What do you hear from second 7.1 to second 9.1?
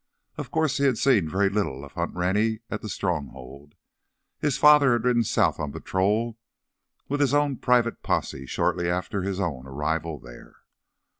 his own private posse shortly